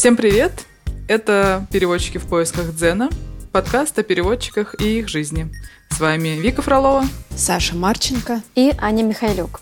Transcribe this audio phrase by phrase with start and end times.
[0.00, 0.64] Всем привет!
[1.08, 3.10] Это «Переводчики в поисках Дзена»,
[3.52, 5.52] подкаст о переводчиках и их жизни.
[5.90, 7.04] С вами Вика Фролова,
[7.36, 9.60] Саша Марченко и Аня Михайлюк.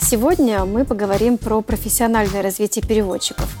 [0.00, 3.56] Сегодня мы поговорим про профессиональное развитие переводчиков.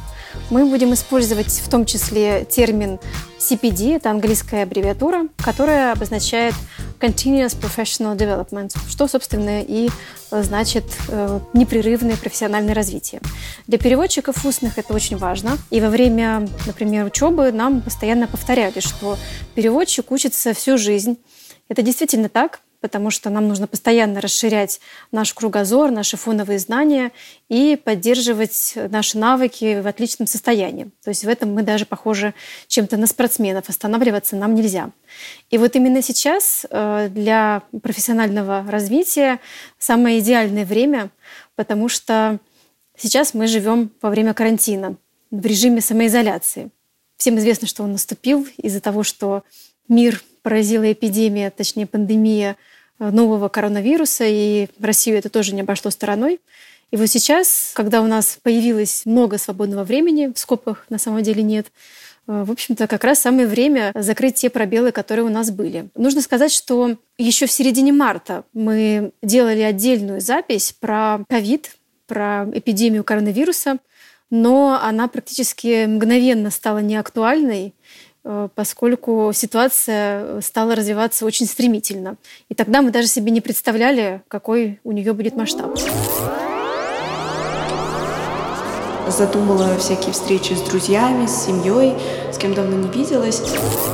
[0.50, 2.98] Мы будем использовать в том числе термин
[3.38, 6.56] CPD, это английская аббревиатура, которая обозначает
[7.02, 9.88] Continuous Professional Development, что, собственно, и
[10.30, 13.20] э, значит э, непрерывное профессиональное развитие.
[13.66, 15.58] Для переводчиков устных это очень важно.
[15.70, 19.18] И во время, например, учебы нам постоянно повторяли, что
[19.56, 21.18] переводчик учится всю жизнь.
[21.68, 24.80] Это действительно так, потому что нам нужно постоянно расширять
[25.12, 27.12] наш кругозор, наши фоновые знания
[27.48, 30.90] и поддерживать наши навыки в отличном состоянии.
[31.02, 32.34] То есть в этом мы даже похожи
[32.66, 33.68] чем-то на спортсменов.
[33.68, 34.90] Останавливаться нам нельзя.
[35.48, 39.38] И вот именно сейчас э, для профессионального развития
[39.78, 41.10] самое идеальное время,
[41.54, 42.40] потому что
[42.96, 44.96] сейчас мы живем во время карантина
[45.30, 46.70] в режиме самоизоляции.
[47.16, 49.44] Всем известно, что он наступил из-за того, что
[49.86, 52.56] мир поразила эпидемия, точнее пандемия
[52.98, 56.40] нового коронавируса, и Россию это тоже не обошло стороной.
[56.90, 61.42] И вот сейчас, когда у нас появилось много свободного времени, в скобках на самом деле
[61.42, 61.68] нет,
[62.28, 65.88] э, в общем-то, как раз самое время закрыть те пробелы, которые у нас были.
[65.96, 71.76] Нужно сказать, что еще в середине марта мы делали отдельную запись про ковид,
[72.06, 73.78] про эпидемию коронавируса,
[74.28, 78.11] но она практически мгновенно стала неактуальной, Э,
[78.54, 82.16] поскольку ситуация стала развиваться очень стремительно.
[82.48, 85.76] И тогда мы даже себе не представляли, какой у нее будет масштаб.
[89.08, 91.94] Задумала всякие встречи с друзьями, с семьей,
[92.32, 93.42] с кем давно не виделась.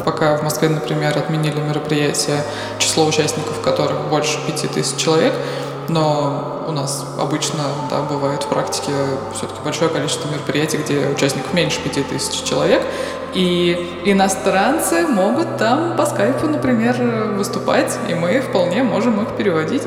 [0.05, 2.43] Пока в Москве, например, отменили мероприятие,
[2.79, 5.35] число участников которых больше пяти тысяч человек,
[5.89, 8.93] но у нас обычно, да, бывает в практике
[9.33, 12.83] все-таки большое количество мероприятий, где участников меньше пяти тысяч человек,
[13.35, 19.83] и иностранцы могут там по скайпу, например, выступать, и мы вполне можем их переводить.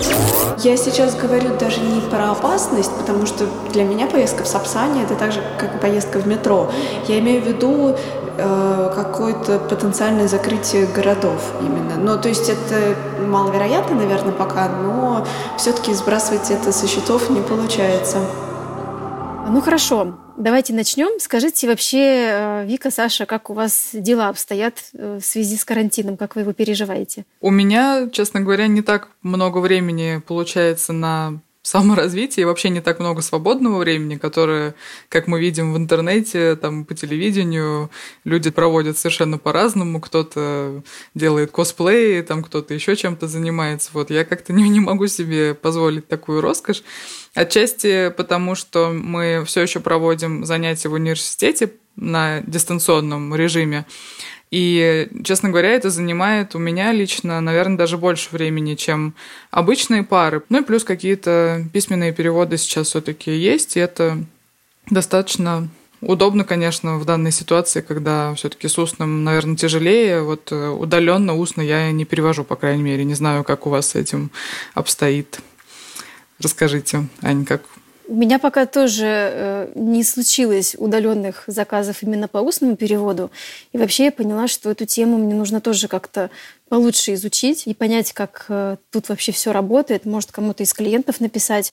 [0.59, 5.15] Я сейчас говорю даже не про опасность, потому что для меня поездка в Сапсане это
[5.15, 6.71] так же, как и поездка в метро.
[7.07, 7.95] Я имею в виду
[8.37, 11.95] э, какое-то потенциальное закрытие городов именно.
[11.97, 12.95] Ну, то есть это
[13.25, 15.25] маловероятно, наверное, пока, но
[15.57, 18.19] все-таки сбрасывать это со счетов не получается.
[19.49, 21.19] Ну хорошо, давайте начнем.
[21.19, 26.15] Скажите вообще, э, Вика, Саша, как у вас дела обстоят э, в связи с карантином,
[26.15, 27.25] как вы его переживаете?
[27.41, 32.99] У меня, честно говоря, не так много времени получается на саморазвитие и вообще не так
[32.99, 34.73] много свободного времени, которое,
[35.09, 37.91] как мы видим в интернете, там по телевидению,
[38.23, 40.01] люди проводят совершенно по-разному.
[40.01, 40.83] Кто-то
[41.13, 43.91] делает косплей, там кто-то еще чем-то занимается.
[43.93, 46.83] Вот я как-то не, не могу себе позволить такую роскошь.
[47.33, 53.85] Отчасти потому, что мы все еще проводим занятия в университете на дистанционном режиме.
[54.51, 59.13] И, честно говоря, это занимает у меня лично, наверное, даже больше времени, чем
[59.49, 60.43] обычные пары.
[60.49, 64.21] Ну и плюс какие-то письменные переводы сейчас все-таки есть, и это
[64.89, 65.69] достаточно
[66.01, 70.21] удобно, конечно, в данной ситуации, когда все-таки с устным, наверное, тяжелее.
[70.21, 73.05] Вот э, удаленно устно я не перевожу, по крайней мере.
[73.05, 74.31] Не знаю, как у вас с этим
[74.73, 75.39] обстоит.
[76.39, 77.63] Расскажите, Ань, как
[78.11, 83.31] у меня пока тоже э, не случилось удаленных заказов именно по устному переводу.
[83.71, 86.29] И вообще я поняла, что эту тему мне нужно тоже как-то
[86.67, 90.03] получше изучить и понять, как э, тут вообще все работает.
[90.03, 91.71] Может, кому-то из клиентов написать.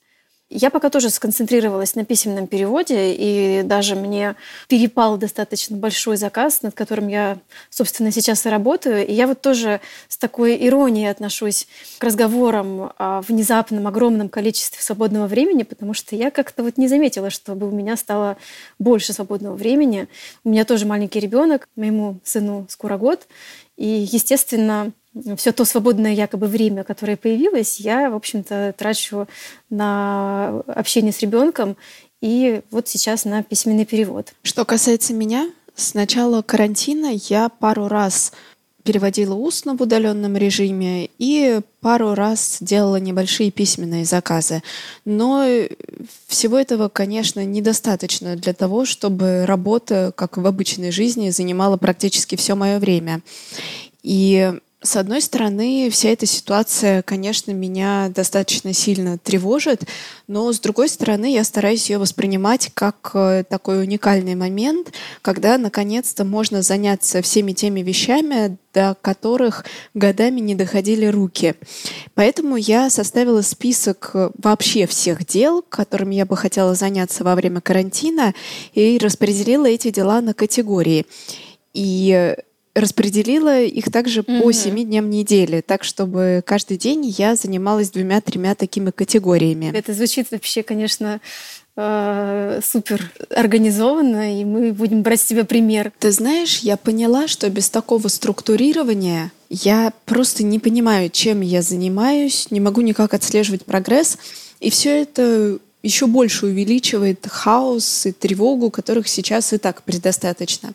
[0.51, 4.35] Я пока тоже сконцентрировалась на письменном переводе, и даже мне
[4.67, 7.37] перепал достаточно большой заказ, над которым я,
[7.69, 9.05] собственно, сейчас и работаю.
[9.05, 11.67] И я вот тоже с такой иронией отношусь
[11.99, 17.29] к разговорам о внезапном огромном количестве свободного времени, потому что я как-то вот не заметила,
[17.29, 18.35] чтобы у меня стало
[18.79, 20.07] больше свободного времени.
[20.43, 23.27] У меня тоже маленький ребенок, моему сыну скоро год.
[23.77, 24.91] И, естественно,
[25.37, 29.27] все то свободное якобы время, которое появилось, я, в общем-то, трачу
[29.69, 31.77] на общение с ребенком
[32.21, 34.33] и вот сейчас на письменный перевод.
[34.43, 38.33] Что касается меня, с начала карантина я пару раз
[38.83, 44.63] переводила устно в удаленном режиме и пару раз делала небольшие письменные заказы.
[45.05, 45.45] Но
[46.27, 52.55] всего этого, конечно, недостаточно для того, чтобы работа, как в обычной жизни, занимала практически все
[52.55, 53.21] мое время.
[54.01, 59.83] И С одной стороны, вся эта ситуация, конечно, меня достаточно сильно тревожит,
[60.27, 66.23] но с другой стороны, я стараюсь ее воспринимать как э, такой уникальный момент, когда наконец-то
[66.23, 69.65] можно заняться всеми теми вещами, до которых
[69.95, 71.55] годами не доходили руки.
[72.13, 77.59] Поэтому я составила список э, вообще всех дел, которыми я бы хотела заняться во время
[77.59, 78.33] карантина,
[78.73, 81.05] и распределила эти дела на категории.
[81.73, 82.35] И
[82.75, 84.41] распределила их также mm-hmm.
[84.41, 89.71] по семи дням недели, так чтобы каждый день я занималась двумя-тремя такими категориями.
[89.73, 91.19] Это звучит вообще, конечно,
[91.75, 95.91] э, супер организованно, и мы будем брать с тебя пример.
[95.99, 102.51] Ты знаешь, я поняла, что без такого структурирования я просто не понимаю, чем я занимаюсь,
[102.51, 104.17] не могу никак отслеживать прогресс,
[104.59, 110.73] и все это еще больше увеличивает хаос и тревогу, которых сейчас и так предостаточно.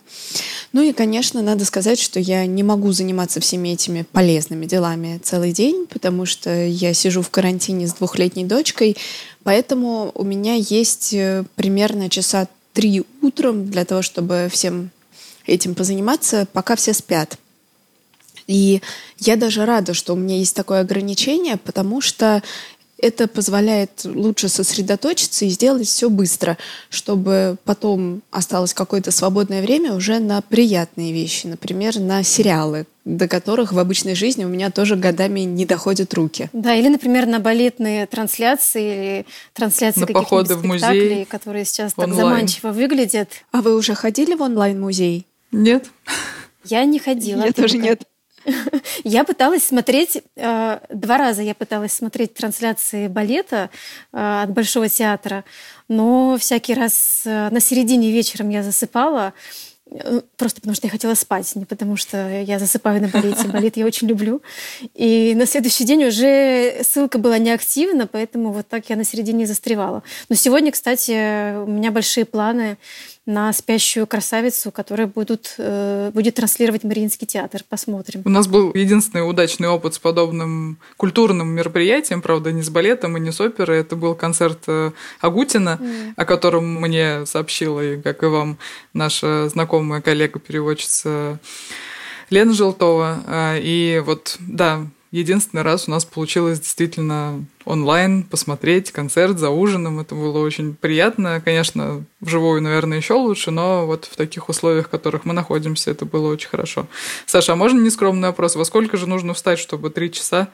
[0.72, 5.52] Ну и, конечно, надо сказать, что я не могу заниматься всеми этими полезными делами целый
[5.52, 8.96] день, потому что я сижу в карантине с двухлетней дочкой,
[9.42, 14.90] поэтому у меня есть э, примерно часа три утром для того, чтобы всем
[15.46, 17.38] этим позаниматься, пока все спят.
[18.46, 18.82] И
[19.18, 22.42] я даже рада, что у меня есть такое ограничение, потому что
[23.04, 26.56] это позволяет лучше сосредоточиться и сделать все быстро,
[26.88, 33.72] чтобы потом осталось какое-то свободное время уже на приятные вещи, например, на сериалы, до которых
[33.72, 36.48] в обычной жизни у меня тоже годами не доходят руки.
[36.54, 42.16] Да, или, например, на балетные трансляции или трансляции на каких-нибудь спектаклей, музей, которые сейчас онлайн.
[42.16, 43.28] так заманчиво выглядят.
[43.52, 45.26] А вы уже ходили в онлайн-музей?
[45.52, 45.90] Нет.
[46.64, 47.44] Я не ходила.
[47.44, 48.02] Я тоже нет.
[49.04, 53.70] Я пыталась смотреть, э, два раза я пыталась смотреть трансляции балета
[54.12, 55.44] э, от Большого театра,
[55.88, 59.32] но всякий раз э, на середине вечером я засыпала,
[60.36, 63.46] просто потому что я хотела спать, не потому что я засыпаю на балете.
[63.52, 64.42] Балет я очень люблю.
[64.94, 70.02] И на следующий день уже ссылка была неактивна, поэтому вот так я на середине застревала.
[70.28, 72.76] Но сегодня, кстати, у меня большие планы
[73.26, 77.62] на спящую красавицу, которая будут, э, будет транслировать Мариинский театр.
[77.68, 78.22] Посмотрим.
[78.24, 83.20] У нас был единственный удачный опыт с подобным культурным мероприятием, правда, не с балетом и
[83.20, 83.80] не с оперой.
[83.80, 84.90] Это был концерт э,
[85.20, 86.12] Агутина, mm.
[86.16, 88.58] о котором мне сообщила, и, как и вам,
[88.92, 91.38] наша знакомая коллега-переводчица
[92.28, 93.22] Лена Желтова.
[93.26, 94.86] А, и вот, да,
[95.18, 100.00] единственный раз у нас получилось действительно онлайн посмотреть концерт за ужином.
[100.00, 101.40] Это было очень приятно.
[101.44, 106.04] Конечно, вживую, наверное, еще лучше, но вот в таких условиях, в которых мы находимся, это
[106.04, 106.86] было очень хорошо.
[107.26, 108.56] Саша, а можно нескромный вопрос?
[108.56, 110.48] Во сколько же нужно встать, чтобы три часа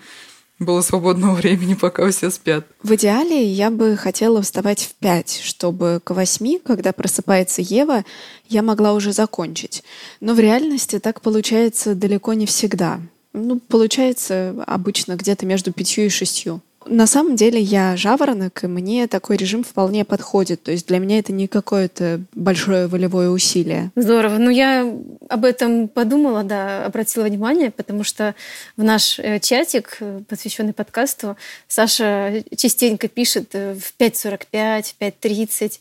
[0.59, 2.67] было свободного времени, пока все спят.
[2.83, 8.05] В идеале я бы хотела вставать в пять, чтобы к восьми, когда просыпается Ева,
[8.49, 9.83] я могла уже закончить.
[10.21, 13.01] Но в реальности так получается далеко не всегда.
[13.33, 16.61] Ну, получается обычно где-то между пятью и шестью.
[16.87, 20.63] На самом деле я жаворонок, и мне такой режим вполне подходит.
[20.63, 23.91] То есть для меня это не какое-то большое волевое усилие.
[23.97, 24.39] Здорово.
[24.39, 24.91] Ну, я
[25.29, 28.35] об этом подумала, да, обратила внимание, потому что
[28.79, 31.37] в наш э, чатик, э, посвященный подкасту,
[31.69, 35.81] Саша частенько пишет э, в 5.45, в 5.30.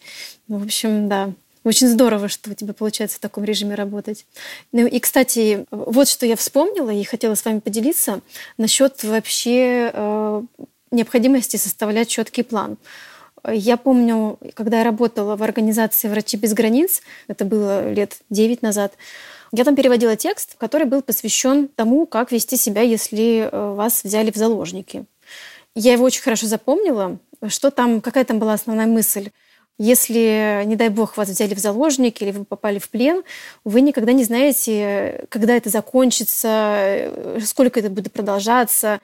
[0.50, 1.32] Ну, в общем, да,
[1.64, 4.26] очень здорово, что у тебя получается в таком режиме работать.
[4.72, 8.22] Ну и, кстати, вот что я вспомнила и хотела с вами поделиться
[8.58, 10.44] насчет вообще э,
[10.92, 12.78] необходимости составлять четкий план.
[13.48, 18.94] Я помню, когда я работала в организации «Врачи без границ», это было лет 9 назад,
[19.52, 24.32] я там переводила текст, который был посвящен тому, как вести себя, если э, вас взяли
[24.32, 25.06] в заложники.
[25.76, 27.18] Я его очень хорошо запомнила.
[27.48, 29.30] Что там, какая там была основная мысль?
[29.82, 33.24] Если, не дай бог, вас взяли в заложники или вы попали в плен,
[33.64, 39.00] вы никогда не знаете, когда это закончится, сколько это будет продолжаться,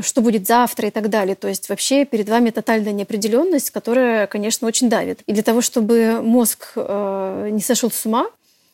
[0.00, 1.36] что будет завтра и так далее.
[1.36, 5.20] То есть вообще перед вами тотальная неопределенность, которая, конечно, очень давит.
[5.26, 8.26] И для того, чтобы мозг э, не сошел с ума,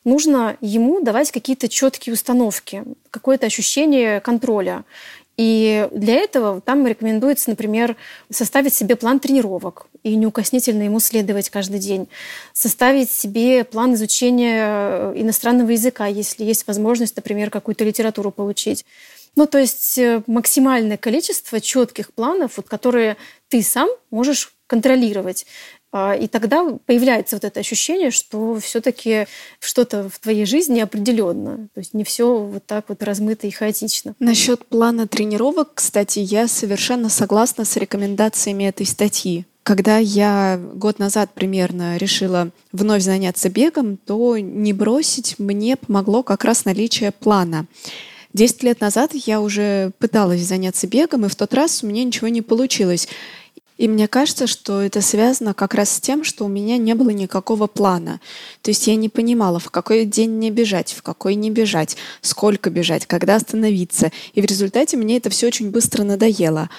[0.04, 4.84] нужно ему давать какие-то четкие установки, какое-то ощущение контроля.
[5.36, 7.96] И для этого там рекомендуется, например,
[8.30, 12.08] составить себе план тренировок и неукоснительно ему следовать каждый день.
[12.52, 18.84] Составить себе план изучения э, иностранного языка, если есть возможность, например, какую-то литературу получить.
[19.34, 23.16] Ну, то есть э, максимальное количество четких планов, вот, которые
[23.48, 25.46] ты сам можешь контролировать.
[25.92, 29.26] А, и тогда появляется вот это ощущение, что все-таки
[29.60, 31.68] что-то в твоей жизни определенно.
[31.74, 34.14] То есть не все вот так вот размыто и хаотично.
[34.18, 39.44] Насчет плана тренировок, кстати, я совершенно согласна с рекомендациями этой статьи.
[39.64, 46.44] Когда я год назад примерно решила вновь заняться бегом, то не бросить мне помогло как
[46.44, 47.66] раз наличие плана.
[48.32, 52.28] Десять лет назад я уже пыталась заняться бегом, и в тот раз у меня ничего
[52.28, 53.06] не получилось.
[53.82, 57.10] И мне кажется, что это связано как раз с тем, что у меня не было
[57.10, 58.20] никакого плана.
[58.60, 62.70] То есть я не понимала, в какой день мне бежать, в какой не бежать, сколько
[62.70, 64.12] бежать, когда остановиться.
[64.34, 66.70] И в результате мне это все очень быстро надоело.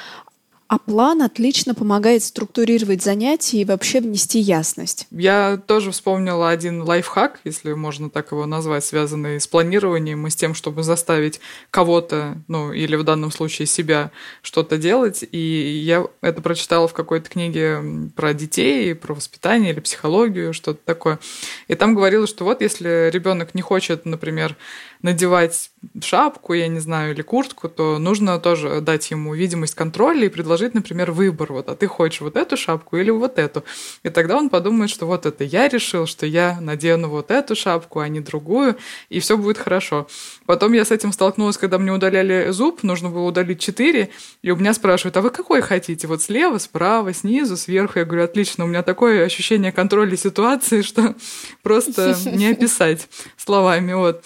[0.73, 5.05] А план отлично помогает структурировать занятия и вообще внести ясность.
[5.11, 10.35] Я тоже вспомнила один лайфхак, если можно так его назвать, связанный с планированием и с
[10.35, 14.09] тем, чтобы заставить кого-то, ну или в данном случае себя,
[14.41, 15.23] что-то делать.
[15.31, 15.37] И
[15.85, 21.19] я это прочитала в какой-то книге про детей, про воспитание или психологию, что-то такое.
[21.67, 24.57] И там говорилось, что вот если ребенок не хочет, например,
[25.03, 25.69] надевать
[26.01, 30.73] шапку, я не знаю, или куртку, то нужно тоже дать ему видимость контроля и предложить,
[30.73, 31.51] например, выбор.
[31.51, 33.65] Вот, а ты хочешь вот эту шапку или вот эту?
[34.03, 37.99] И тогда он подумает, что вот это я решил, что я надену вот эту шапку,
[37.99, 38.77] а не другую,
[39.09, 40.07] и все будет хорошо.
[40.45, 44.09] Потом я с этим столкнулась, когда мне удаляли зуб, нужно было удалить четыре,
[44.41, 46.07] и у меня спрашивают, а вы какой хотите?
[46.07, 47.99] Вот слева, справа, снизу, сверху?
[47.99, 51.13] Я говорю, отлично, у меня такое ощущение контроля ситуации, что
[51.61, 53.91] просто не описать словами.
[53.91, 54.23] Вот.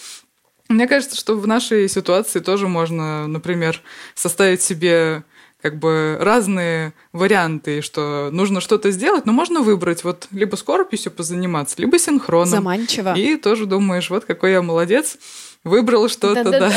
[0.70, 3.82] Мне кажется, что в нашей ситуации тоже можно, например,
[4.16, 5.24] составить себе
[5.62, 11.76] как бы разные варианты, что нужно что-то сделать, но можно выбрать вот либо скорописью позаниматься,
[11.80, 12.48] либо синхроном.
[12.48, 13.14] Заманчиво.
[13.18, 15.18] И тоже думаешь, вот какой я молодец,
[15.64, 16.72] выбрал что-то, да,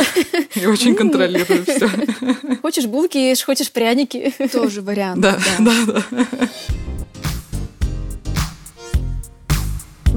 [0.54, 1.88] и очень контролирую все.
[2.62, 4.32] Хочешь булки ешь, хочешь пряники.
[4.50, 5.20] Тоже вариант.
[5.20, 6.26] Да, да, да.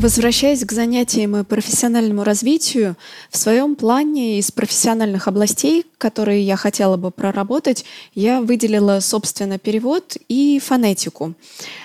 [0.04, 2.98] Возвращаясь к занятиям и профессиональному развитию,
[3.30, 10.18] в своем плане из профессиональных областей, которые я хотела бы проработать, я выделила, собственно, перевод
[10.28, 11.36] и фонетику.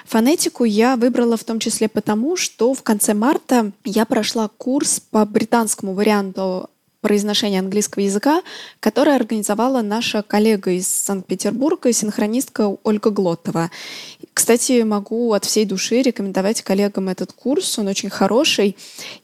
[0.05, 5.25] Фонетику я выбрала в том числе потому, что в конце марта я прошла курс по
[5.25, 8.43] британскому варианту произношения английского языка,
[8.81, 13.71] который организовала наша коллега из Санкт-Петербурга, синхронистка Ольга Глотова.
[14.35, 18.77] Кстати, могу от всей души рекомендовать коллегам этот курс, он очень хороший.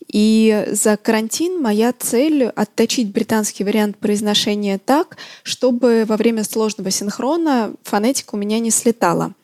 [0.08, 7.72] И за карантин моя цель— отточить британский вариант произношения так, чтобы во время сложного синхрона
[7.82, 9.34] фонетика у меня не слетала.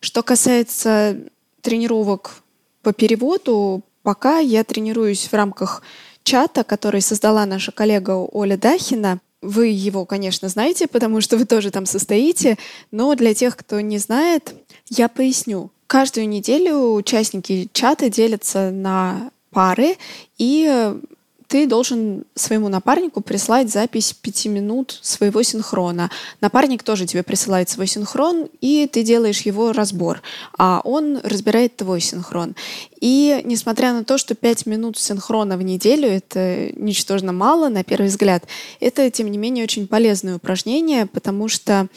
[0.00, 1.18] Что касается
[1.62, 2.42] тренировок
[2.82, 5.82] по переводу, пока я тренируюсь в рамках
[6.26, 9.20] чата, который создала наша коллега Оля Дахина.
[9.42, 12.58] Вы его, конечно, знаете, потому что вы тоже там состоите,
[12.90, 14.54] но для тех, кто не знает,
[14.88, 15.70] я поясню.
[15.86, 19.96] Каждую неделю участники чата делятся на пары,
[20.36, 20.94] и
[21.48, 26.10] ты должен своему напарнику прислать запись пяти минут своего синхрона.
[26.40, 30.22] Напарник тоже тебе присылает свой синхрон, и ты делаешь его разбор,
[30.58, 32.54] а он разбирает твой синхрон.
[33.00, 38.08] И несмотря на то, что пять минут синхрона в неделю— это ничтожно мало, на первый
[38.08, 38.44] взгляд,
[38.80, 41.88] это, тем не менее, очень полезное упражнение, потому что,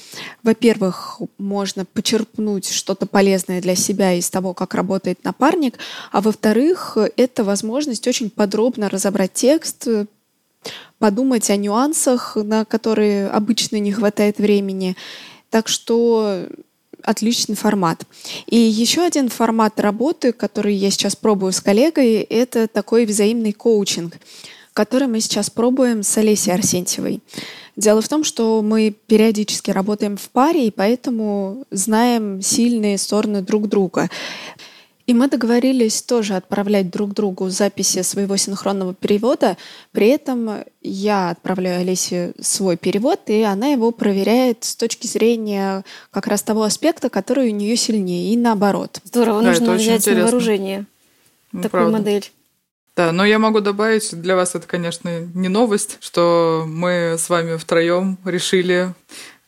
[0.43, 5.79] во-первых, можно почерпнуть что-то полезное для себя из того, как работает напарник,
[6.11, 9.87] а во-вторых, это возможность очень подробно разобрать текст,
[10.97, 14.97] подумать о нюансах, на которые обычно не хватает времени.
[15.49, 16.45] Так что
[17.01, 18.03] отличный формат.
[18.47, 24.17] И еще один формат работы, который я сейчас пробую с коллегой, это такой взаимный коучинг,
[24.73, 27.21] который мы сейчас пробуем с Олесей Арсентьевой.
[27.77, 33.69] Дело в том, что мы периодически работаем в паре, и поэтому знаем сильные стороны друг
[33.69, 34.09] друга.
[35.09, 39.57] И мы договорились тоже отправлять друг другу записи своего синхронного перевода.
[39.91, 46.27] При этом я отправляю Олесе свой перевод, и она его проверяет с точки зрения как
[46.27, 49.01] раз того аспекта, который у нее сильнее, и наоборот.
[49.03, 50.85] Здорово, да, нужно взять на вооружение
[51.53, 51.97] ну, такую правда.
[51.97, 52.31] модель.
[52.95, 57.57] Да, но я могу добавить, для вас это, конечно, не новость, что мы с вами
[57.57, 58.93] втроем решили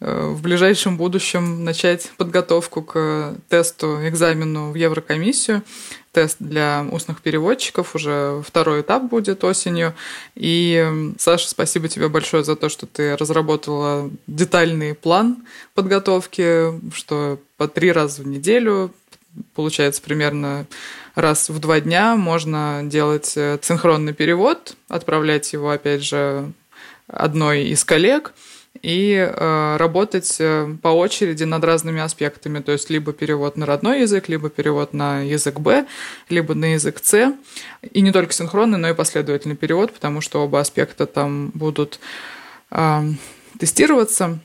[0.02, 5.62] в ближайшем будущем начать подготовку к тесту, экзамену в Еврокомиссию.
[6.12, 9.94] Тест для устных переводчиков уже второй этап будет осенью.
[10.34, 17.68] И, Саша, спасибо тебе большое за то, что ты разработала детальный план подготовки, что по
[17.68, 18.92] три раза в неделю,
[19.54, 20.66] получается примерно
[21.14, 26.52] раз в два дня можно делать э, синхронный перевод, отправлять его, опять же,
[27.08, 28.34] одной из коллег–
[28.82, 34.02] и э, работать э, по очереди над разными аспектами, то есть либо перевод на родной
[34.02, 35.86] язык, либо перевод на язык Б,
[36.30, 37.34] либо на язык С,
[37.92, 42.00] и не только синхронный, но и последовательный перевод, потому что оба аспекта там будут
[42.72, 43.02] э,
[43.60, 44.40] тестироваться.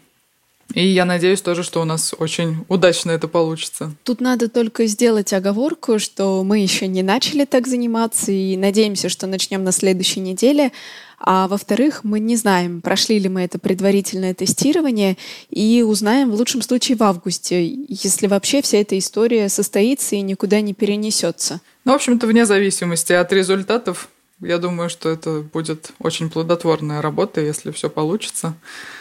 [0.75, 3.95] И я надеюсь тоже, что у нас очень удачно это получится.
[4.02, 9.26] Тут надо только сделать оговорку, что мы еще не начали так заниматься и надеемся, что
[9.28, 10.73] начнем на следующей неделе.
[11.18, 15.16] А во-вторых, мы не знаем, прошли ли мы это предварительное тестирование,
[15.50, 20.61] и узнаем в лучшем случае в августе, если вообще вся эта история состоится и никуда
[20.61, 21.61] не перенесется.
[21.85, 24.08] Ну, в общем-то, вне зависимости от результатов,
[24.40, 28.54] я думаю, что это будет очень плодотворная работа, если все получится.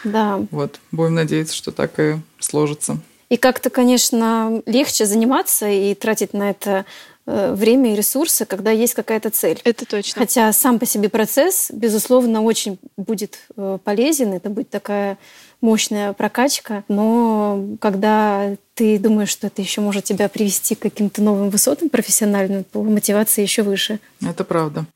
[0.04, 0.40] Да.
[0.50, 2.98] Вот, будем надеяться, что так и сложится.
[3.28, 6.86] И как-то, конечно, легче заниматься и тратить на это
[7.26, 9.60] время и ресурсы, когда есть какая-то цель.
[9.64, 10.20] Это точно.
[10.20, 14.32] Хотя сам по себе процесс, безусловно, очень будет э, полезен.
[14.32, 15.18] Это будет такая
[15.60, 16.84] мощная прокачка.
[16.88, 22.64] Но когда ты думаешь, что это еще может тебя привести к каким-то новым высотам профессиональным,
[22.64, 23.98] то мотивация еще выше.
[24.22, 24.86] Это правда.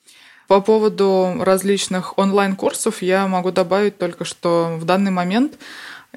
[0.47, 5.59] По поводу различных онлайн-курсов я могу добавить только, что в данный момент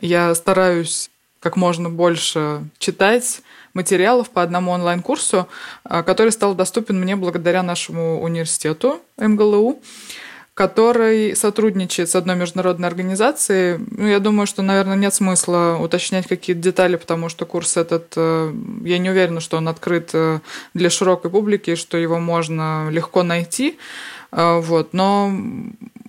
[0.02, 3.42] я стараюсь как можно больше читать
[3.74, 5.48] материалов по одному онлайн-курсу,
[5.84, 9.82] а, который стал доступен мне благодаря нашему университету МГЛУ
[10.54, 13.80] который сотрудничает с одной международной организацией.
[13.90, 18.54] Ну, я думаю, что, наверное, нет смысла уточнять какие-то детали, потому что курс этот, э,
[18.84, 20.42] я не уверена, что он открыт э,
[20.76, 23.80] для широкой публики, что его можно легко найти.
[24.32, 24.94] А, вот.
[24.94, 25.32] Но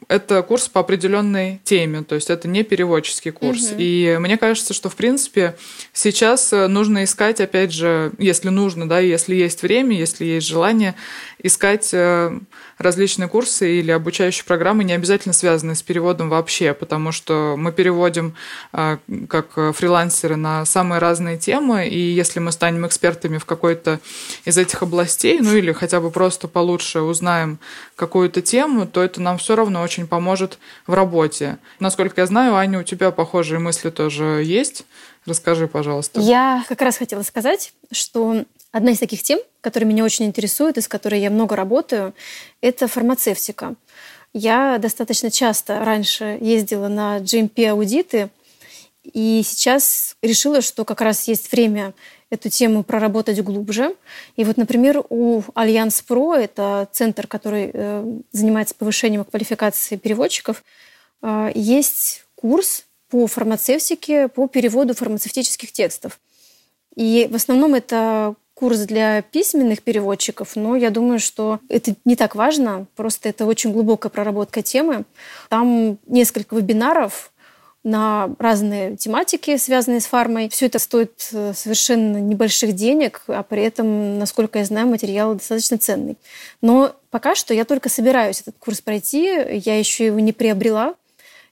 [0.09, 3.71] это курс по определенной теме, то есть это не переводческий курс.
[3.71, 3.77] Угу.
[3.79, 5.57] И мне кажется, что в принципе
[5.93, 10.95] сейчас нужно искать, опять же, если нужно, да, если есть время, если есть желание,
[11.43, 12.39] искать э,
[12.79, 18.35] различные курсы или обучающие программы, не обязательно связанные с переводом вообще, потому что мы переводим
[18.73, 24.01] э, как фрилансеры на самые разные темы, и если мы станем экспертами в какой-то
[24.45, 27.59] из этих областей, ну или хотя бы просто получше узнаем
[27.97, 31.59] какую-то тему, то это нам все равно очень поможет в работе.
[31.81, 34.85] Насколько я знаю, Аня, у тебя похожие мысли тоже есть.
[35.27, 36.21] Расскажи, пожалуйста.
[36.21, 40.81] Я как раз хотела сказать, что одна из таких тем, которые меня очень интересуют и
[40.81, 42.15] с которой я много работаю,
[42.61, 43.75] это фармацевтика.
[44.33, 48.31] Я достаточно часто раньше ездила на GMP-аудиты,
[49.13, 51.93] и сейчас решила, что как раз есть время
[52.35, 53.95] эту тему проработать глубже.
[54.37, 60.63] И вот, например, у Альянс Про, это центр, который э, занимается повышением квалификации переводчиков,
[61.23, 66.19] э, есть курс по фармацевтике, по переводу фармацевтических текстов.
[66.97, 72.35] И в основном это курс для письменных переводчиков, но я думаю, что это не так
[72.35, 75.05] важно, просто это очень глубокая проработка темы.
[75.49, 77.33] Там несколько вебинаров,
[77.85, 80.49] на разные тематики, связанные с фармой.
[80.49, 85.77] Все это стоит э, совершенно небольших денег, а при этом, насколько я знаю, материал достаточно
[85.77, 86.17] ценный.
[86.63, 90.95] Но пока что я только собираюсь этот курс пройти, я еще его не приобрела.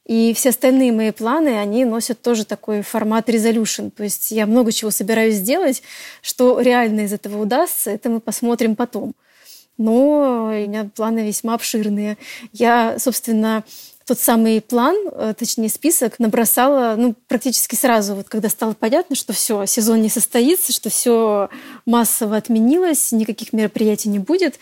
[0.07, 3.91] И все остальные мои планы, они носят тоже такой формат resolution.
[3.91, 5.83] То есть я много чего собираюсь сделать,
[6.23, 9.15] что реально из этого удастся, это мы посмотрим потом.
[9.79, 12.19] Но у меня планы весьма обширные.
[12.53, 13.65] Я, собственно,
[14.07, 19.33] тот самый план, э, точнее список, набросала ну, практически сразу, вот, когда стало понятно, что
[19.33, 21.49] все, сезон не состоится, что все
[21.87, 24.59] массово отменилось, никаких мероприятий не будет.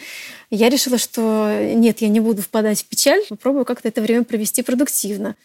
[0.51, 4.63] Я решила, что нет, я не буду впадать в печаль, попробую как-то это время провести
[4.63, 5.37] продуктивно.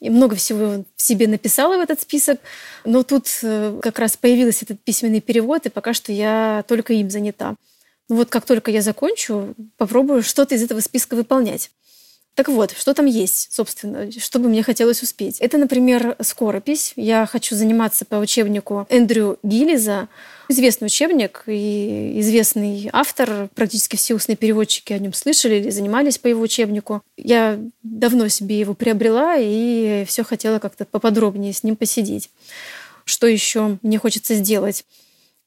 [0.00, 2.40] И много всего в себе написала в этот список,
[2.84, 7.10] но тут э, как раз появился этот письменный перевод, и пока что я только им
[7.10, 7.56] занята.
[8.08, 11.70] Ну вот как только я закончу, попробую что-то из этого списка выполнять.
[12.36, 15.40] Так вот, что там есть, собственно, что бы мне хотелось успеть?
[15.40, 16.92] Это, например, скоропись.
[16.94, 20.08] Я хочу заниматься по учебнику Эндрю Гиллиза.
[20.50, 23.48] Известный учебник и известный автор.
[23.54, 27.00] Практически все устные переводчики о нем слышали или занимались по его учебнику.
[27.16, 32.28] Я давно себе его приобрела и все хотела как-то поподробнее с ним посидеть.
[33.06, 34.84] Что еще мне хочется сделать?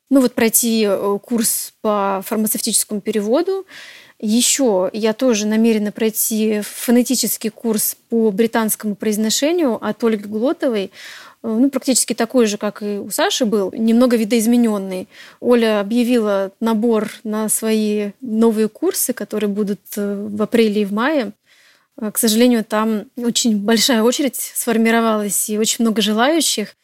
[0.09, 3.67] Ну вот пройти э, курс по фармацевтическому переводу,
[4.19, 10.91] еще я тоже намерена пройти фонетический курс по британскому произношению от Ольги Глотовой.
[11.41, 15.07] Ну, практически такой же, как и у Саши был, немного видоизмененный.
[15.39, 21.31] Оля объявила набор на свои новые курсы, которые будут э, в апреле и в мае.
[21.97, 26.75] К сожалению, там очень большая очередь сформировалась и очень много желающих.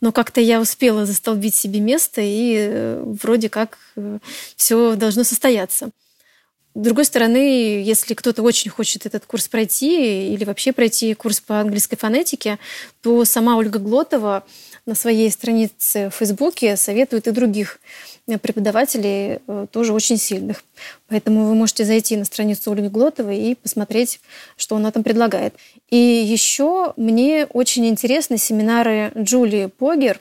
[0.00, 4.18] Но как-то я успела застолбить себе место, и э, вроде как э,
[4.56, 5.90] все должно состояться.
[6.74, 11.60] С другой стороны, если кто-то очень хочет этот курс пройти или вообще пройти курс по
[11.60, 12.58] английской фонетике,
[13.00, 14.44] то сама Ольга Глотова
[14.84, 17.78] на своей странице в Фейсбуке советует и других
[18.40, 20.64] преподавателей, э, тоже очень сильных.
[21.08, 24.20] Поэтому вы можете зайти на страницу Ольги Глотовой и посмотреть,
[24.56, 25.54] что она там предлагает.
[25.90, 30.20] И еще мне очень интересны семинары Джулии Погер.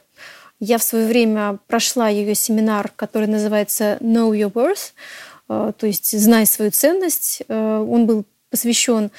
[0.60, 5.33] Я в свое время прошла ее семинар, который называется Know Your Worth, э,
[5.78, 7.44] то есть «Знай свою ценность».
[7.48, 9.12] Э, он был посвящен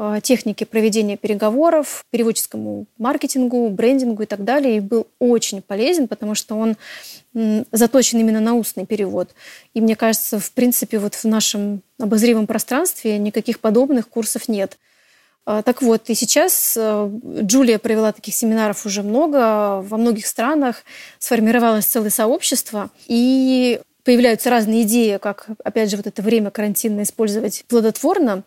[0.00, 4.76] Э, техники проведения переговоров, переводческому маркетингу, брендингу и так далее.
[4.76, 6.76] И был очень полезен, потому что он
[7.72, 9.30] заточен именно на устный перевод.
[9.74, 14.78] И мне кажется, в принципе, вот в нашем обозримом пространстве никаких подобных курсов нет.
[15.46, 20.84] Э, так вот, и сейчас э, Джулия провела таких семинаров уже много, во многих странах
[21.18, 27.66] сформировалось целое сообщество, и появляются разные идеи, как, опять же, вот это время карантинное использовать
[27.68, 28.42] плодотворно.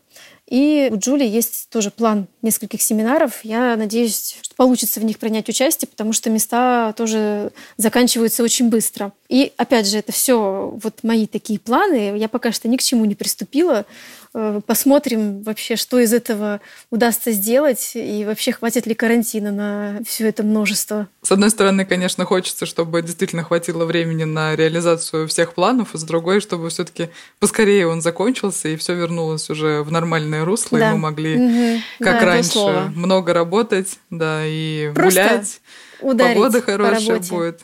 [0.51, 3.39] И у Джули есть тоже план нескольких семинаров.
[3.43, 9.13] Я надеюсь, что получится в них принять участие, потому что места тоже заканчиваются очень быстро.
[9.29, 12.17] И опять же, это все вот мои такие планы.
[12.17, 13.85] Я пока что ни к чему не приступила.
[14.33, 20.27] Э, посмотрим вообще, что из этого удастся сделать, и вообще хватит ли карантина на все
[20.29, 21.07] это множество.
[21.21, 26.03] С одной стороны, конечно, хочется, чтобы действительно хватило времени на реализацию всех планов, а с
[26.03, 30.89] другой, чтобы все-таки поскорее он закончился и все вернулось уже в нормальное русло, да.
[30.89, 31.81] и мы могли, угу.
[31.99, 35.43] как да, раньше, много работать, да, и Просто
[36.01, 36.35] гулять.
[36.35, 37.61] Погода хорошая по будет.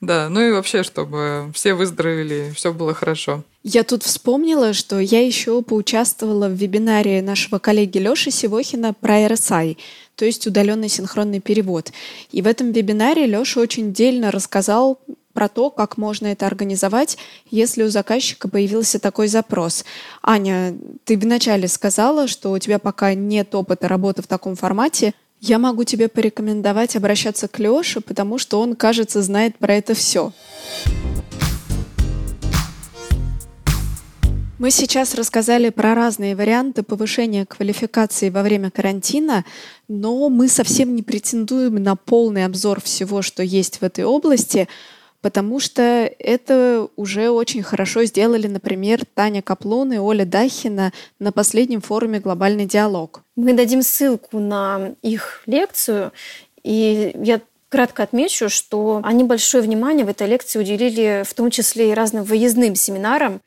[0.00, 3.42] Да, ну и вообще, чтобы все выздоровели, все было хорошо.
[3.62, 9.78] Я тут вспомнила, что я еще поучаствовала в вебинаре нашего коллеги Лёши Сивохина про RSI,
[10.14, 11.90] то есть удаленный синхронный перевод.
[12.32, 14.98] И в этом вебинаре Лёша очень дельно рассказал
[15.34, 17.18] про то, как можно это организовать,
[17.50, 19.84] если у заказчика появился такой запрос.
[20.22, 25.12] Аня, ты вначале сказала, что у тебя пока нет опыта работы в таком формате.
[25.40, 30.32] Я могу тебе порекомендовать обращаться к Лёше, потому что он, кажется, знает про это все.
[34.56, 39.44] Мы сейчас рассказали про разные варианты повышения квалификации во время карантина,
[39.88, 44.68] но мы совсем не претендуем на полный обзор всего, что есть в этой области
[45.24, 45.82] потому что
[46.18, 52.66] это уже очень хорошо сделали, например, Таня Каплун и Оля Дахина на последнем форуме «Глобальный
[52.66, 53.22] диалог».
[53.34, 56.12] Мы дадим ссылку на их лекцию,
[56.62, 61.92] и я кратко отмечу, что они большое внимание в этой лекции уделили в том числе
[61.92, 63.40] и разным выездным семинарам,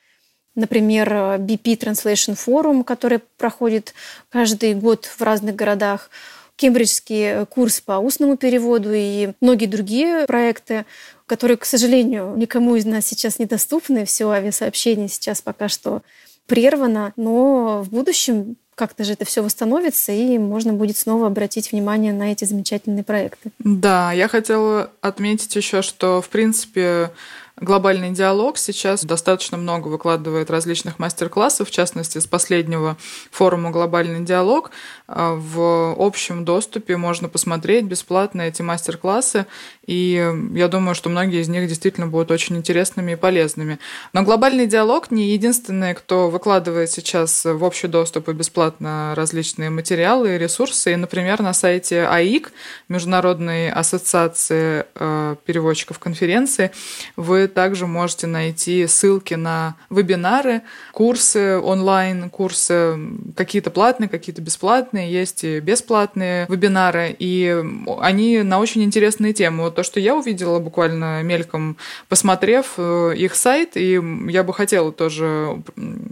[0.56, 3.94] например, BP Translation Forum, который проходит
[4.30, 6.10] каждый год в разных городах,
[6.56, 10.86] кембриджский курс по устному переводу и многие другие проекты
[11.28, 14.06] которые, к сожалению, никому из нас сейчас недоступны.
[14.06, 16.02] Все авиасообщение сейчас пока что
[16.48, 22.14] прервано, но в будущем как-то же это все восстановится, и можно будет снова обратить внимание
[22.14, 23.52] на эти замечательные проекты.
[23.60, 27.12] Да, я хотела отметить еще, что, в принципе,
[27.60, 32.98] Глобальный диалог сейчас достаточно много выкладывает различных мастер-классов, в частности, с последнего
[33.32, 34.70] форума «Глобальный диалог».
[35.08, 39.48] А, в общем доступе можно посмотреть бесплатно эти мастер-классы,
[39.88, 43.80] и я думаю, что многие из них действительно будут очень интересными и полезными.
[44.14, 50.36] Но «Глобальный диалог» не единственный, кто выкладывает сейчас в общий доступ и бесплатно различные материалы
[50.36, 50.94] и ресурсы.
[50.94, 52.52] И, например, на сайте АИК,
[52.88, 56.70] Международной ассоциации э, переводчиков конференции,
[57.16, 62.98] вы также можете найти ссылки на вебинары, курсы онлайн, курсы
[63.36, 67.64] какие-то платные, какие-то бесплатные, есть и бесплатные вебинары, и
[68.00, 69.64] они на очень интересные темы.
[69.64, 71.78] Вот то, что я увидела буквально мельком,
[72.10, 75.62] посмотрев э, их сайт, и я бы хотела тоже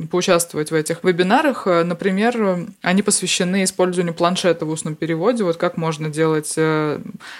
[0.09, 1.65] поучаствовать в этих вебинарах.
[1.65, 6.99] Например, они посвящены использованию планшета в устном переводе, вот как можно делать э,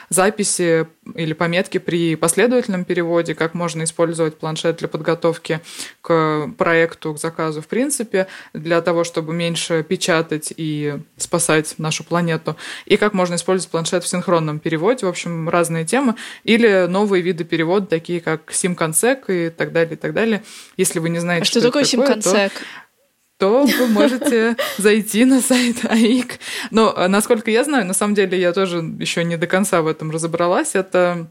[0.09, 5.61] записи или пометки при последовательном переводе, как можно использовать планшет для подготовки
[6.01, 12.55] к проекту, к заказу, в принципе, для того, чтобы меньше печатать и спасать нашу планету,
[12.85, 17.43] и как можно использовать планшет в синхронном переводе, в общем, разные темы, или новые виды
[17.43, 20.43] перевода, такие как симконсек и так далее, и так далее.
[20.77, 22.51] Если вы не знаете, а что, что такое симконсек?
[23.37, 26.39] то вы можете зайти на сайт АИК.
[26.71, 30.11] Но, насколько я знаю, на самом деле я тоже еще не до конца в этом
[30.11, 30.75] разобралась.
[30.75, 31.27] Это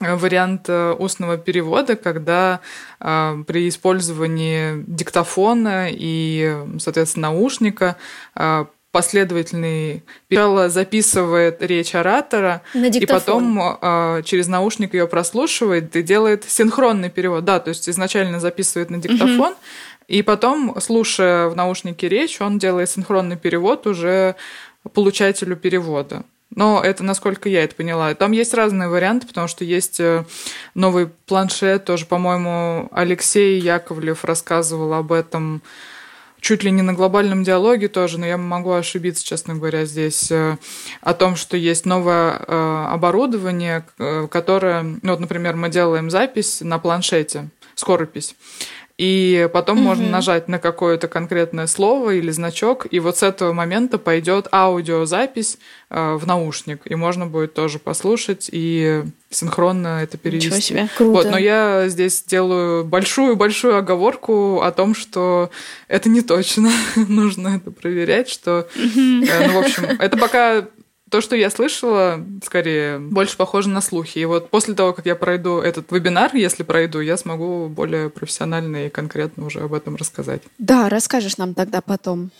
[0.00, 2.60] вариант э, устного перевода, когда
[3.00, 7.96] э, при использовании диктофона и, соответственно, наушника
[8.34, 16.44] э, последовательный сначала записывает речь оратора, и потом э, через наушник ее прослушивает и делает
[16.48, 17.44] синхронный перевод.
[17.44, 19.58] Да, то есть изначально записывает на диктофон, угу.
[20.08, 24.34] и потом, слушая в наушнике речь, он делает синхронный перевод уже
[24.94, 26.24] получателю перевода.
[26.54, 28.14] Но это насколько я это поняла.
[28.14, 30.24] Там есть разные варианты, потому что есть э,
[30.74, 35.62] новый планшет, тоже, по-моему, Алексей Яковлев рассказывал об этом
[36.40, 40.56] чуть ли не на глобальном диалоге тоже, но я могу ошибиться, честно говоря, здесь, э,
[41.02, 43.84] о том, что есть новое э, оборудование,
[44.30, 48.34] которое, ну вот, например, мы делаем запись на планшете, скоропись
[49.00, 49.86] и потом угу.
[49.86, 55.56] можно нажать на какое-то конкретное слово или значок, и вот с этого момента пойдет аудиозапись
[55.88, 60.48] э, в наушник, и можно будет тоже послушать и синхронно это перевести.
[60.48, 61.12] Ничего себе, круто.
[61.12, 65.48] Вот, но я здесь делаю большую-большую оговорку о том, что
[65.88, 66.70] это не точно,
[67.08, 70.66] нужно это проверять, что, э, ну, в общем, это пока
[71.10, 74.18] то, что я слышала, скорее, больше похоже на слухи.
[74.18, 78.86] И вот после того, как я пройду этот вебинар, если пройду, я смогу более профессионально
[78.86, 80.42] и конкретно уже об этом рассказать.
[80.58, 82.30] Да, расскажешь нам тогда потом.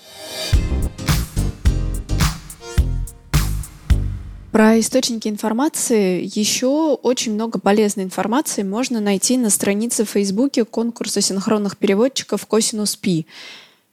[4.52, 11.20] Про источники информации еще очень много полезной информации можно найти на странице в Фейсбуке конкурса
[11.20, 13.26] синхронных переводчиков Косинус Пи.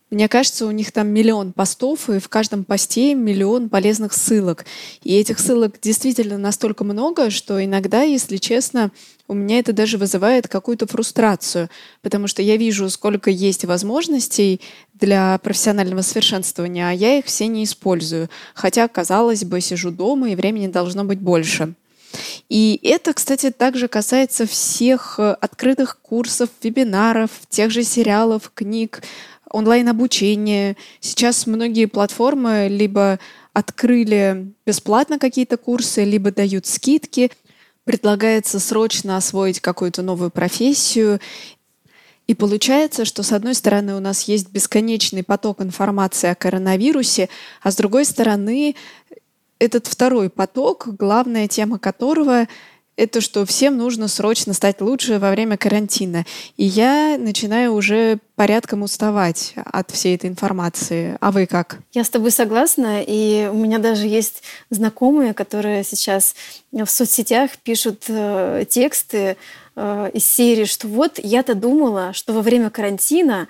[0.10, 4.66] Мне кажется, у них там миллион постов, и в каждом посте миллион полезных ссылок.
[5.04, 8.92] И этих ссылок действительно настолько много, что иногда, если честно,
[9.28, 11.70] у меня это даже вызывает какую-то фрустрацию,
[12.02, 14.62] потому что я вижу, сколько есть возможностей
[14.94, 18.30] для профессионального совершенствования, а я их все не использую.
[18.54, 21.74] Хотя, казалось бы, сижу дома, и времени должно быть больше.
[22.48, 29.02] И это, кстати, также касается всех э, открытых курсов, вебинаров, тех же сериалов, книг,
[29.50, 30.78] онлайн-обучение.
[31.00, 33.20] Сейчас многие платформы либо
[33.54, 37.32] открыли бесплатно какие-то курсы, либо дают скидки.
[37.84, 41.20] Предлагается срочно освоить какую-то новую профессию.
[42.28, 47.30] И получается, что с одной стороны у нас есть бесконечный поток информации о коронавирусе,
[47.62, 48.76] а с другой стороны
[49.60, 52.48] этот второй поток, главная тема которого
[52.98, 56.26] это что всем нужно срочно стать лучше во время карантина.
[56.58, 61.18] И я начинаю уже порядком уставать от всей этой информации.
[61.22, 61.80] А вы как?
[61.94, 66.36] Я с тобой согласна, и у меня даже есть знакомые, которые сейчас
[66.72, 69.38] в соцсетях пишут э, тексты
[69.76, 73.48] э, из серии, что вот я-то думала, что во время карантина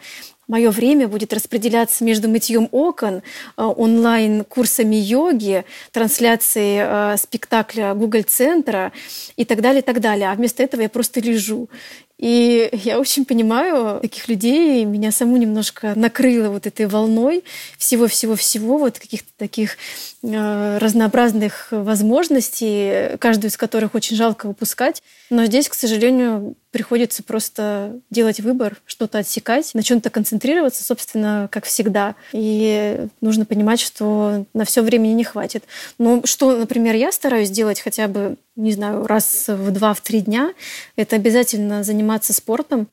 [0.48, 3.18] мое время будет распределяться между мытьем окон,
[3.58, 8.92] э, онлайн-курсами йоги, трансляцией э, спектакля Google-центра
[9.36, 10.30] и так далее, и так далее.
[10.30, 11.70] А вместо этого я просто лежу.
[12.18, 17.44] И я очень понимаю таких людей, меня саму немножко накрыло вот этой волной
[17.78, 19.78] всего-всего-всего, вот каких-то таких
[20.24, 25.04] э, разнообразных возможностей, каждую из которых очень жалко выпускать.
[25.30, 31.66] Но здесь, к сожалению, приходится просто делать выбор, что-то отсекать, на чем-то концентрироваться, собственно, как
[31.66, 32.14] всегда.
[32.34, 35.64] И нужно понимать, что на все времени не хватит.
[35.98, 40.54] Но что, например, я стараюсь делать хотя бы, не знаю, раз в два-три дня,
[40.96, 42.88] это обязательно заниматься спортом.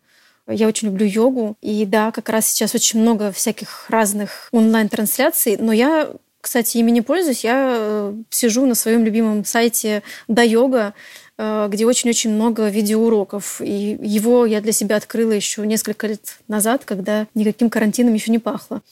[0.48, 1.58] Я очень люблю йогу.
[1.60, 6.10] И да, как раз сейчас очень много всяких разных онлайн-трансляций, но я
[6.44, 7.42] кстати, ими не пользуюсь.
[7.42, 10.92] Я э, сижу на своем любимом сайте Да Йога,
[11.36, 13.60] где очень-очень много видеоуроков.
[13.60, 18.38] И его я для себя открыла еще несколько лет назад, когда никаким карантином еще не
[18.38, 18.82] пахло.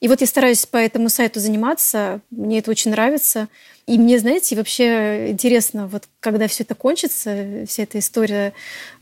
[0.00, 3.48] И вот я стараюсь по этому сайту заниматься, мне это очень нравится.
[3.88, 8.52] И мне, знаете, вообще интересно, вот когда все это кончится, вся эта история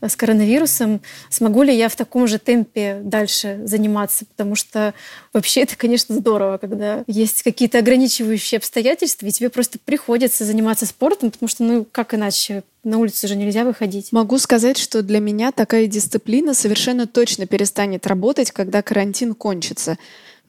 [0.01, 4.93] с коронавирусом, смогу ли я в таком же темпе дальше заниматься, потому что
[5.33, 11.31] вообще это, конечно, здорово, когда есть какие-то ограничивающие обстоятельства, и тебе просто приходится заниматься спортом,
[11.31, 14.13] потому что, ну, как иначе, на улицу же нельзя выходить.
[14.13, 19.97] Могу сказать, что для меня такая дисциплина совершенно точно перестанет работать, когда карантин кончится.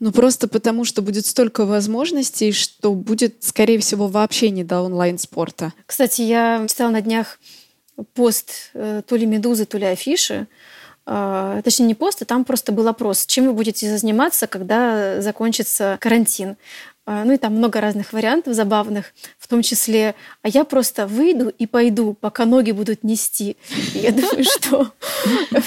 [0.01, 5.73] Ну, просто потому, что будет столько возможностей, что будет, скорее всего, вообще не до онлайн-спорта.
[5.87, 7.39] Кстати, я читала на днях
[8.15, 10.47] пост э, то ли «Медузы», то ли «Афиши»,
[11.07, 15.99] э, точнее не пост, а там просто был опрос, чем вы будете заниматься, когда закончится
[16.01, 16.57] карантин.
[17.09, 19.07] Э, ну и там много разных вариантов забавных
[19.39, 23.57] в том числе, а я просто выйду и пойду, пока ноги будут нести.
[23.95, 24.93] И я думаю, что,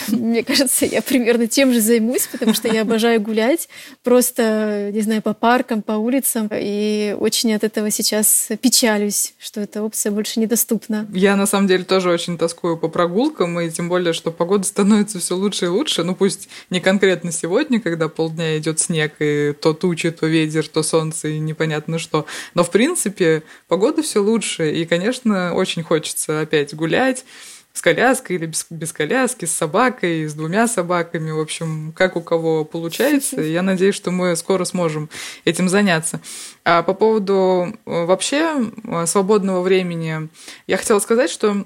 [0.10, 3.70] мне кажется, я примерно тем же займусь, потому что я обожаю гулять,
[4.04, 9.82] просто, не знаю, по паркам, по улицам, и очень от этого сейчас печалюсь, что эта
[9.82, 11.08] опция больше недоступна.
[11.12, 15.20] Я, на самом деле, тоже очень тоскую по прогулкам, и тем более, что погода становится
[15.20, 19.74] все лучше и лучше, ну пусть не конкретно сегодня, когда полдня идет снег, и то
[19.74, 24.86] тучи, то ветер, то солнце, и непонятно что, но, в принципе, погода все лучше, и,
[24.86, 27.26] конечно, очень хочется опять гулять,
[27.74, 32.22] с коляской или без, без коляски, с собакой, с двумя собаками, в общем, как у
[32.22, 33.42] кого получается.
[33.42, 35.10] Я надеюсь, что мы скоро сможем
[35.46, 36.20] этим заняться.
[36.66, 40.30] А по поводу э, вообще э, свободного времени,
[40.68, 41.66] я хотела сказать, что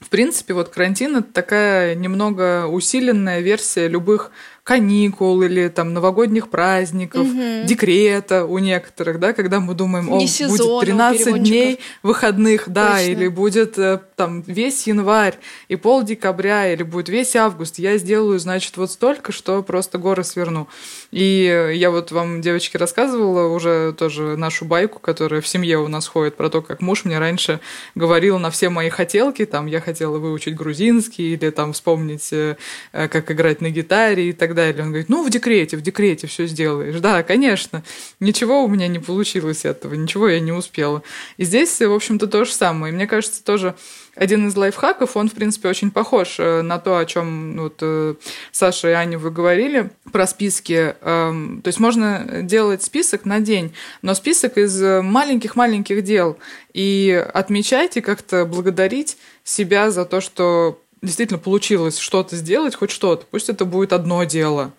[0.00, 4.30] в принципе, вот карантин это такая немного усиленная версия любых
[4.70, 7.64] каникул или там новогодних праздников, угу.
[7.64, 13.10] декрета у некоторых, да, когда мы думаем, о, будет 13 дней выходных, да, Точно.
[13.10, 15.34] или будет э, там весь январь
[15.66, 20.22] и пол декабря, или будет весь август, я сделаю, значит, вот столько, что просто горы
[20.22, 20.68] сверну.
[21.10, 26.06] И я вот вам, девочки, рассказывала уже тоже нашу байку, которая в семье у нас
[26.06, 27.60] ходит, про то, как муж мне раньше
[27.94, 32.56] говорил на все мои хотелки, там, я хотела выучить грузинский или там вспомнить, э,
[32.92, 34.82] э, как играть на гитаре и так далее.
[34.82, 37.00] Он говорит, ну, в декрете, в декрете все сделаешь.
[37.00, 37.82] Да, конечно.
[38.20, 41.02] Ничего у меня не получилось этого, ничего я не успела.
[41.36, 42.92] И здесь, в общем-то, то же самое.
[42.92, 43.74] И мне кажется, тоже
[44.14, 48.14] один из лайфхаков, он, в принципе, очень похож э, на то, о чем вот э,
[48.52, 50.94] Саша и Аня вы говорили, про списки.
[51.00, 56.38] Эм, то есть можно делать список на день, но список из маленьких-маленьких дел.
[56.72, 63.26] И отмечать и как-то благодарить себя за то, что действительно получилось что-то сделать, хоть что-то.
[63.30, 64.72] Пусть это будет одно дело,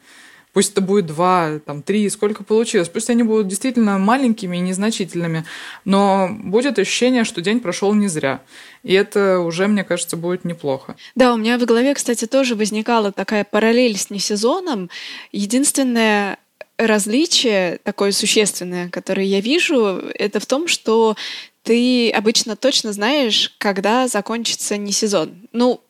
[0.54, 2.90] пусть это будет два, там, три, сколько получилось.
[2.90, 5.46] Пусть они будут действительно маленькими и незначительными,
[5.86, 8.42] но будет ощущение, что день прошел не зря.
[8.84, 10.96] И это уже, мне кажется, будет неплохо.
[11.16, 14.90] Да, у меня в голове, кстати, тоже возникала такая параллель с несезоном.
[15.32, 16.38] Единственное
[16.78, 21.16] различие такое существенное, которое я вижу, это в том, что
[21.64, 25.48] ты обычно точно знаешь, когда закончится не сезон.
[25.54, 25.82] Ну,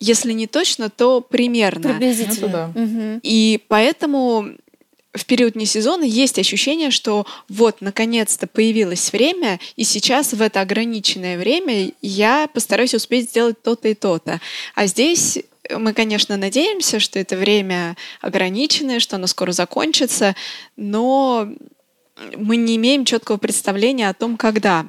[0.00, 1.90] если не точно, то примерно.
[1.90, 2.72] Приблизительно.
[2.74, 3.20] Ну, да.
[3.22, 4.50] И поэтому
[5.14, 10.60] в период не сезона есть ощущение, что вот, наконец-то появилось время, и сейчас в это
[10.60, 14.40] ограниченное время я постараюсь успеть сделать то-то и то-то.
[14.74, 15.38] А здесь
[15.70, 20.34] мы, конечно, надеемся, что это время ограниченное, что оно скоро закончится,
[20.76, 21.48] но
[22.36, 24.86] мы не имеем четкого представления о том, когда.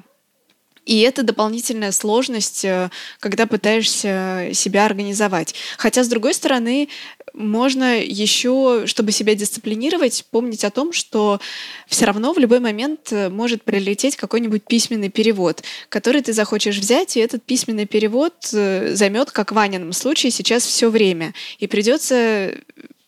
[0.85, 5.55] И это дополнительная сложность, э, когда пытаешься себя организовать.
[5.77, 6.89] Хотя, с другой стороны,
[7.33, 11.39] можно еще, чтобы себя дисциплинировать, помнить о том, что
[11.87, 17.17] все равно в любой момент э, может прилететь какой-нибудь письменный перевод, который ты захочешь взять,
[17.17, 21.33] и этот письменный перевод э, займет, как в Ванином случае, сейчас все время.
[21.59, 22.53] И придется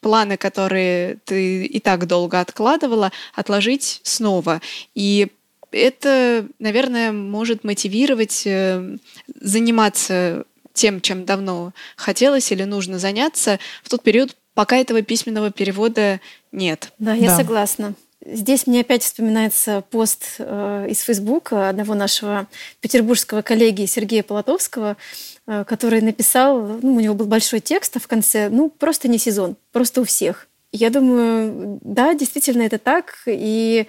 [0.02, 4.62] планы, которые ты и так долго откладывала, отложить снова.
[4.94, 5.28] И
[5.72, 8.98] это, наверное, может мотивировать э,
[9.40, 16.20] заниматься тем, чем давно хотелось или нужно заняться в тот период, пока этого письменного перевода
[16.52, 16.92] нет.
[17.00, 17.38] Да, я да.
[17.38, 17.96] согласна.
[18.26, 22.48] Здесь мне опять вспоминается пост э, из Фейсбука одного нашего
[22.82, 24.98] петербургского коллеги Сергея Полотовского,
[25.46, 29.18] э, который написал, ну, у него был большой текст, а в конце, ну, просто не
[29.18, 30.48] сезон, просто у всех.
[30.72, 33.88] Я думаю, да, действительно это так, и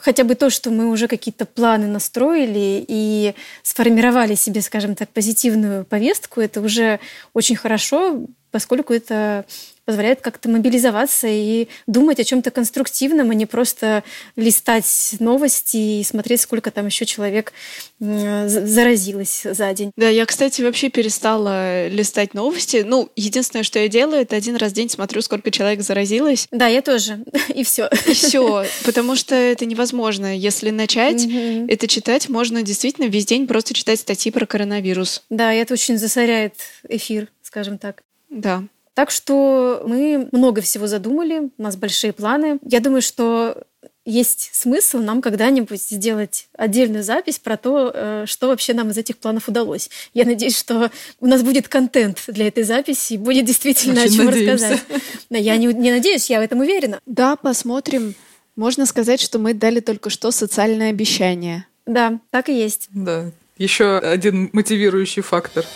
[0.00, 5.84] хотя бы то, что мы уже какие-то планы настроили и сформировали себе, скажем так, позитивную
[5.84, 7.00] повестку, это уже
[7.32, 9.44] очень хорошо, поскольку это
[9.86, 16.40] позволяет как-то мобилизоваться и думать о чем-то конструктивном, а не просто листать новости и смотреть,
[16.40, 17.52] сколько там еще человек
[17.98, 19.92] заразилось за день.
[19.96, 22.84] Да, я, кстати, вообще перестала листать новости.
[22.84, 26.48] Ну, единственное, что я делаю, это один раз в день смотрю, сколько человек заразилось.
[26.50, 27.24] Да, я тоже.
[27.54, 27.88] И все.
[28.06, 28.64] И все.
[28.84, 30.36] Потому что это невозможно.
[30.36, 31.26] Если начать
[31.68, 35.22] это читать, можно действительно весь день просто читать статьи про коронавирус.
[35.30, 36.54] Да, и это очень засоряет
[36.88, 38.02] эфир, скажем так.
[38.28, 38.64] Да.
[38.96, 42.58] Так что мы много всего задумали, у нас большие планы.
[42.62, 43.62] Я думаю, что
[44.06, 49.18] есть смысл нам когда-нибудь сделать отдельную запись про то, э, что вообще нам из этих
[49.18, 49.90] планов удалось.
[50.14, 54.16] Я надеюсь, что у нас будет контент для этой записи, и будет действительно Очень о
[54.16, 54.68] чем надеемся.
[54.70, 55.02] рассказать.
[55.28, 56.98] Но я не, не надеюсь, я в этом уверена.
[57.04, 58.14] Да, посмотрим.
[58.56, 61.66] Можно сказать, что мы дали только что социальное обещание.
[61.84, 62.88] Да, так и есть.
[62.92, 63.30] Да.
[63.58, 65.66] Еще один мотивирующий фактор.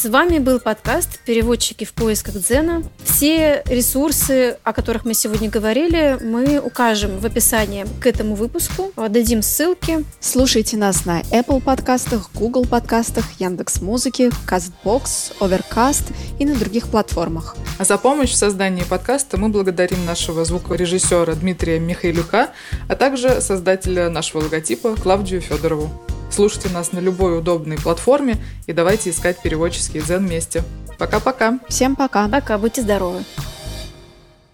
[0.00, 2.84] С вами был подкаст «Переводчики в поисках Дзена».
[3.02, 8.92] Все ресурсы, о которых мы сегодня говорили, мы укажем в описании к этому выпуску.
[8.94, 10.04] Дадим ссылки.
[10.20, 17.56] Слушайте нас на Apple подкастах, Google подкастах, Яндекс Музыки, Castbox, Overcast и на других платформах.
[17.78, 22.50] А за помощь в создании подкаста мы благодарим нашего звукорежиссера Дмитрия Михайлюка,
[22.88, 25.90] а также создателя нашего логотипа Клавдию Федорову.
[26.30, 28.36] Слушайте нас на любой удобной платформе
[28.66, 30.62] и давайте искать переводческий дзен вместе.
[30.98, 31.58] Пока-пока.
[31.68, 32.28] Всем пока.
[32.28, 33.24] Пока, будьте здоровы.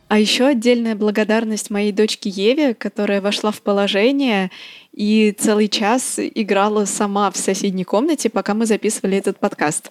[0.09, 4.51] А еще отдельная благодарность моей дочке Еве, которая вошла в положение
[4.93, 9.91] и целый час играла сама в соседней комнате, пока мы записывали этот подкаст.